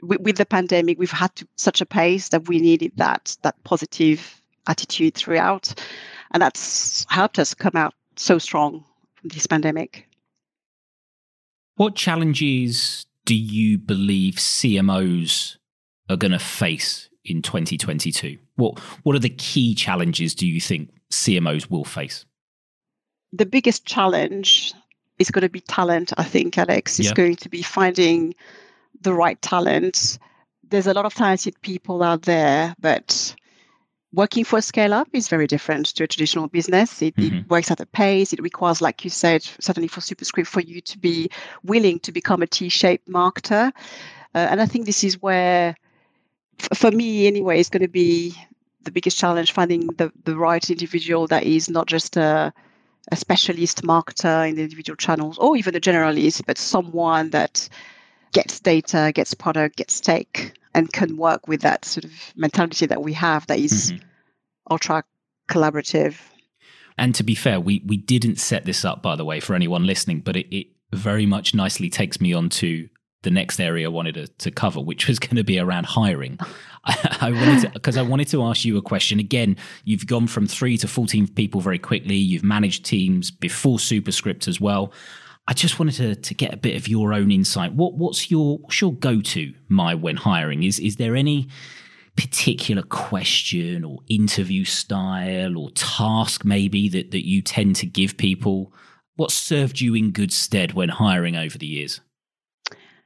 [0.00, 3.62] with, with, the pandemic, we've had to such a pace that we needed that that
[3.64, 5.74] positive attitude throughout,
[6.30, 8.84] and that's helped us come out so strong
[9.16, 10.08] from this pandemic.
[11.76, 15.56] What challenges do you believe CMOs
[16.08, 18.38] are going to face in 2022?
[18.56, 22.24] What what are the key challenges do you think CMOs will face?
[23.32, 24.72] The biggest challenge
[25.18, 26.98] is going to be talent, I think, Alex.
[27.00, 27.14] Is yeah.
[27.14, 28.34] going to be finding
[29.00, 30.18] the right talent.
[30.68, 33.34] There's a lot of talented people out there, but
[34.14, 37.02] working for a scale up is very different to a traditional business.
[37.02, 37.38] It, mm-hmm.
[37.38, 38.32] it, works at a pace.
[38.32, 41.28] It requires, like you said, certainly for Superscript, for you to be
[41.64, 43.72] willing to become a T shaped marketer.
[44.34, 45.76] Uh, and I think this is where
[46.74, 48.34] for me anyway, it's going to be
[48.82, 52.52] the biggest challenge finding the, the right individual that is not just a,
[53.10, 57.68] a specialist marketer in the individual channels or even a generalist, but someone that
[58.32, 63.02] gets data, gets product, gets tech, and can work with that sort of mentality that
[63.02, 64.04] we have that is mm-hmm.
[64.70, 65.04] ultra
[65.48, 66.16] collaborative.
[66.98, 69.86] And to be fair, we we didn't set this up, by the way, for anyone
[69.86, 72.88] listening, but it, it very much nicely takes me on to
[73.24, 76.38] the next area I wanted to, to cover, which was going to be around hiring.
[76.84, 79.18] I, wanted because I wanted to ask you a question.
[79.18, 82.16] Again, you've gone from three to fourteen people very quickly.
[82.16, 84.92] You've managed teams before Superscript as well.
[85.46, 87.74] I just wanted to, to get a bit of your own insight.
[87.74, 90.62] What what's your what's your go to my when hiring?
[90.62, 91.48] Is is there any
[92.16, 98.72] particular question or interview style or task maybe that, that you tend to give people?
[99.16, 102.00] What served you in good stead when hiring over the years?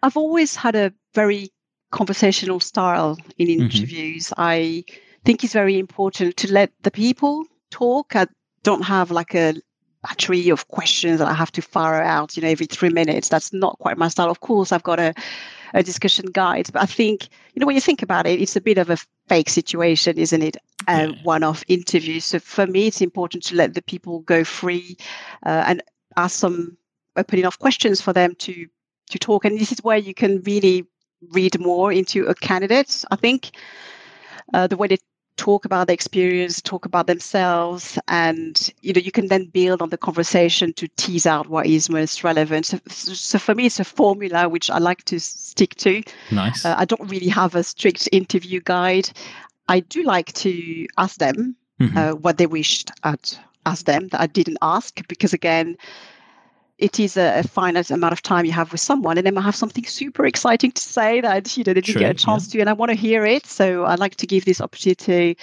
[0.02, 1.50] I've always had a very
[1.90, 3.62] conversational style in mm-hmm.
[3.62, 4.26] interviews.
[4.28, 4.40] Mm-hmm.
[4.40, 4.84] I
[5.24, 8.14] think it's very important to let the people talk.
[8.14, 8.26] I
[8.62, 9.54] don't have like a
[10.02, 13.28] battery of questions that I have to fire out, you know, every three minutes.
[13.28, 14.30] That's not quite my style.
[14.30, 15.12] Of course, I've got a,
[15.74, 18.60] a discussion guide, but I think, you know, when you think about it, it's a
[18.60, 20.56] bit of a fake situation, isn't it?
[20.86, 21.12] A yeah.
[21.24, 22.20] one-off interview.
[22.20, 24.96] So for me, it's important to let the people go free
[25.44, 25.82] uh, and
[26.16, 26.76] ask some
[27.16, 28.66] open enough questions for them to
[29.08, 29.44] to talk.
[29.44, 30.86] And this is where you can really
[31.30, 33.04] read more into a candidate.
[33.10, 33.50] I think
[34.54, 34.98] uh, the way they
[35.36, 39.90] talk about the experience, talk about themselves, and you know you can then build on
[39.90, 42.66] the conversation to tease out what is most relevant.
[42.66, 46.02] So, so for me, it's a formula which I like to stick to.
[46.30, 46.64] Nice.
[46.64, 49.10] Uh, I don't really have a strict interview guide.
[49.68, 51.96] I do like to ask them mm-hmm.
[51.96, 53.30] uh, what they wished I'd
[53.66, 55.76] ask them that I didn't ask because again
[56.78, 59.42] it is a, a, finite amount of time you have with someone and they might
[59.42, 62.58] have something super exciting to say that you know they didn't get a chance yeah.
[62.58, 65.42] to and i want to hear it so i like to give this opportunity to,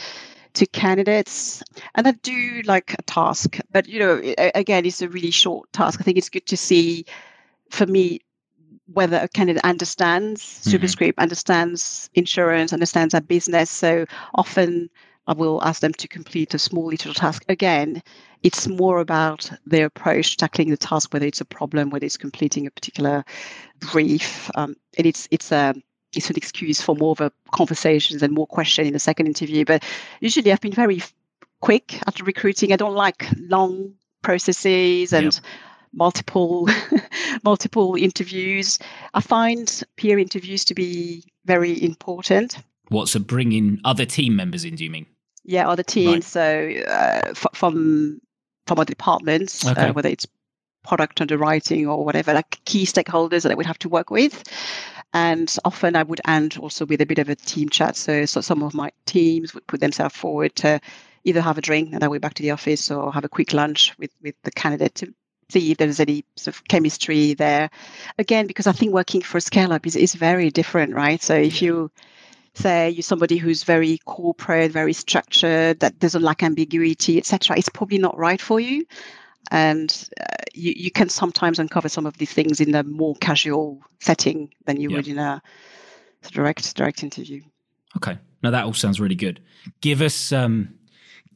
[0.53, 1.61] to candidates
[1.95, 4.21] and i do like a task but you know
[4.55, 7.05] again it's a really short task i think it's good to see
[7.69, 8.19] for me
[8.93, 10.69] whether a candidate understands mm-hmm.
[10.71, 14.89] superscript understands insurance understands our business so often
[15.27, 17.43] I will ask them to complete a small little task.
[17.49, 18.03] Again,
[18.43, 22.67] it's more about their approach tackling the task, whether it's a problem, whether it's completing
[22.67, 23.25] a particular
[23.91, 25.73] brief, um, and it's it's a
[26.15, 29.65] it's an excuse for more of a conversations and more question in the second interview.
[29.65, 29.83] But
[30.21, 31.01] usually, I've been very
[31.61, 32.71] quick at recruiting.
[32.71, 35.33] I don't like long processes and.
[35.33, 35.43] Yep.
[35.97, 36.67] multiple
[37.43, 38.79] multiple interviews
[39.13, 42.57] i find peer interviews to be very important
[42.89, 45.05] What's so bringing other team members in do you mean
[45.45, 46.35] yeah, other teams.
[46.35, 46.75] Right.
[46.85, 48.19] So uh, f- from
[48.65, 49.89] from other departments, uh, okay.
[49.89, 50.25] uh, whether it's
[50.83, 54.43] product underwriting or whatever, like key stakeholders that I would have to work with.
[55.13, 57.95] And often I would end also with a bit of a team chat.
[57.95, 60.81] So, so some of my teams would put themselves forward to
[61.23, 63.53] either have a drink and then we're back to the office or have a quick
[63.53, 65.13] lunch with, with the candidate to
[65.49, 67.69] see if there's any sort of chemistry there.
[68.17, 71.21] Again, because I think working for a scale up is, is very different, right?
[71.21, 71.91] So if you
[72.57, 77.97] say you're somebody who's very corporate, very structured, that doesn't like ambiguity, etc., it's probably
[77.97, 78.85] not right for you.
[79.51, 83.81] And uh, you, you can sometimes uncover some of these things in a more casual
[83.99, 85.41] setting than you would in a
[86.31, 87.41] direct direct interview.
[87.97, 89.39] Okay, now that all sounds really good.
[89.81, 90.73] Give us um,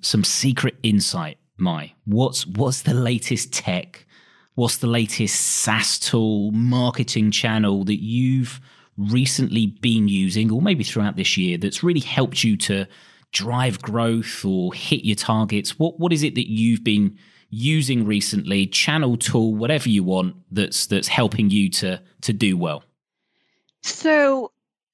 [0.01, 1.93] some secret insight, Mai.
[2.05, 4.05] What's what's the latest tech?
[4.55, 8.59] What's the latest SaaS tool, marketing channel that you've
[8.99, 12.85] recently been using, or maybe throughout this year, that's really helped you to
[13.31, 15.79] drive growth or hit your targets?
[15.79, 17.17] What what is it that you've been
[17.49, 22.83] using recently, channel tool, whatever you want, that's that's helping you to to do well?
[23.81, 24.51] So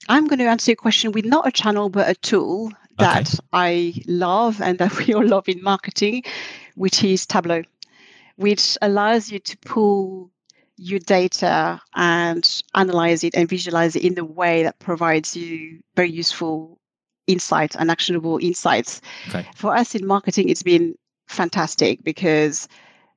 [0.08, 3.39] I'm going to answer your question with not a channel but a tool that okay.
[3.52, 6.24] I love and that we all love in marketing,
[6.76, 7.63] which is Tableau,
[8.36, 10.32] which allows you to pull
[10.77, 16.11] your data and analyze it and visualize it in the way that provides you very
[16.11, 16.79] useful
[17.27, 19.01] insights and actionable insights.
[19.29, 19.47] Okay.
[19.55, 20.95] For us in marketing, it's been
[21.27, 22.67] fantastic because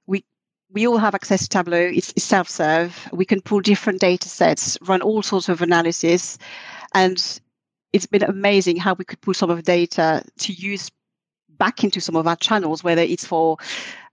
[0.06, 0.24] we
[0.70, 1.76] we all have access to Tableau.
[1.76, 3.08] It's, it's self-serve.
[3.12, 6.38] We can pull different data sets, run all sorts of analysis,
[6.94, 7.40] and
[7.92, 10.90] it's been amazing how we could pull some of the data to use
[11.59, 13.56] back into some of our channels, whether it's for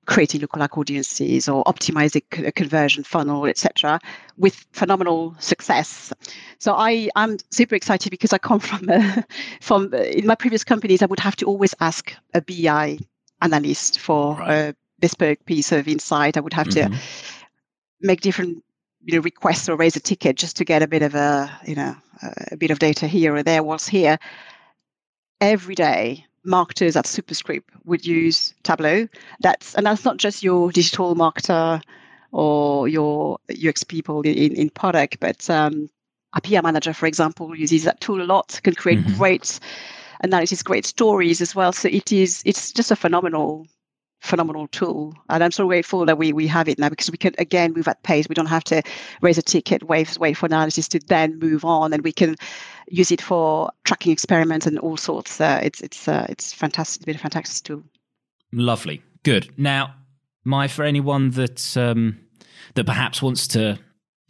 [0.05, 3.99] creating lookalike audiences or optimizing a conversion funnel, etc.,
[4.37, 6.13] with phenomenal success.
[6.59, 9.25] So I I'm super excited because I come from a,
[9.61, 12.99] from in my previous companies I would have to always ask a BI
[13.41, 14.51] analyst for right.
[14.51, 16.37] a bespoke piece of insight.
[16.37, 16.93] I would have mm-hmm.
[16.93, 16.99] to
[18.01, 18.63] make different
[19.03, 21.75] you know requests or raise a ticket just to get a bit of a you
[21.75, 21.95] know
[22.51, 23.63] a bit of data here or there.
[23.63, 24.17] Whilst here,
[25.41, 29.07] every day marketers at Superscript would use Tableau.
[29.41, 31.81] That's and that's not just your digital marketer
[32.31, 35.89] or your UX people in, in product, but um,
[36.33, 38.59] a PR manager, for example, uses that tool a lot.
[38.63, 39.17] Can create mm-hmm.
[39.17, 39.59] great
[40.21, 41.71] analysis, great stories as well.
[41.71, 43.67] So it is it's just a phenomenal
[44.26, 45.13] phenomenal tool.
[45.30, 47.88] And I'm so grateful that we, we have it now because we can, again, move
[47.88, 48.28] at pace.
[48.28, 48.82] We don't have to
[49.21, 51.93] raise a ticket, wait, wait for analysis to then move on.
[51.93, 52.36] And we can
[52.88, 55.39] use it for tracking experiments and all sorts.
[55.39, 57.01] Uh, it's it's uh, it's fantastic.
[57.01, 57.84] It's been a fantastic tool.
[58.51, 59.01] Lovely.
[59.23, 59.51] Good.
[59.57, 59.95] Now,
[60.43, 62.19] Mai for anyone that um,
[62.76, 63.80] that perhaps wants to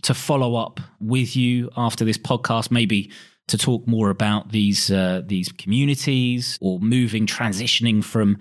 [0.04, 3.12] to follow up with you after this podcast, maybe
[3.48, 8.38] to talk more about these uh, these communities or moving, transitioning from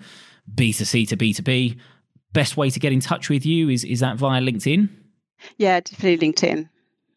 [0.53, 1.77] B2C to B2B,
[2.33, 4.89] best way to get in touch with you is is that via LinkedIn?
[5.57, 6.69] Yeah, definitely LinkedIn.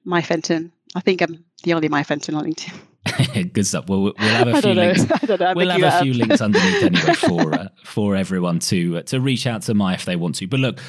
[0.04, 0.72] Mai Fenton.
[0.94, 3.52] I think I'm the only Mai Fenton on LinkedIn.
[3.52, 3.88] Good stuff.
[3.88, 5.06] Well, we'll have a few links.
[5.28, 9.46] We'll have a few links underneath anyway for uh, for everyone to uh, to reach
[9.46, 10.46] out to Mai if they want to.
[10.46, 10.80] But look,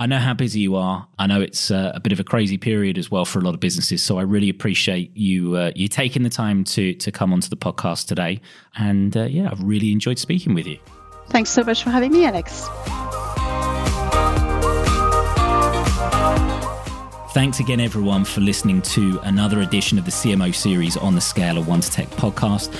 [0.00, 1.08] I know how busy you are.
[1.18, 3.54] I know it's uh, a bit of a crazy period as well for a lot
[3.54, 4.02] of businesses.
[4.02, 7.56] So I really appreciate you uh, you taking the time to to come onto the
[7.56, 8.40] podcast today.
[8.76, 10.78] And uh, yeah, I've really enjoyed speaking with you.
[11.32, 12.68] Thanks so much for having me, Alex.
[17.32, 21.56] Thanks again, everyone, for listening to another edition of the CMO series on the Scale
[21.56, 22.70] of One to Tech podcast.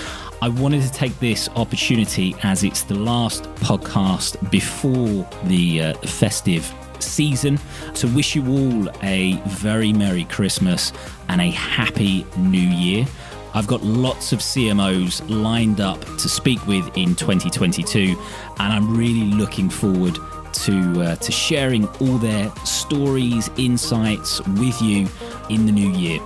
[0.42, 6.70] I wanted to take this opportunity as it's the last podcast before the uh, festive
[6.98, 7.58] season
[7.94, 10.92] to wish you all a very Merry Christmas
[11.30, 13.06] and a Happy New Year.
[13.54, 18.16] I've got lots of CMOs lined up to speak with in 2022,
[18.58, 20.18] and I'm really looking forward
[20.52, 25.08] to uh, to sharing all their stories, insights with you
[25.50, 26.20] in the new year.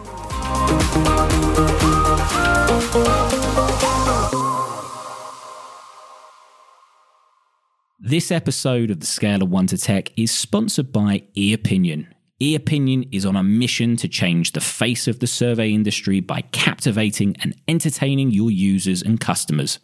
[7.99, 12.07] This episode of the Scale of One to Tech is sponsored by eOpinion.
[12.41, 17.35] eOpinion is on a mission to change the face of the survey industry by captivating
[17.41, 19.79] and entertaining your users and customers.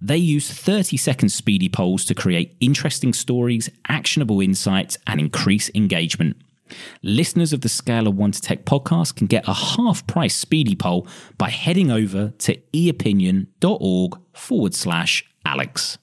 [0.00, 6.36] They use 30 second speedy polls to create interesting stories, actionable insights, and increase engagement.
[7.02, 10.76] Listeners of the Scale of One to Tech podcast can get a half price speedy
[10.76, 15.98] poll by heading over to eopinion.org forward slash Alex.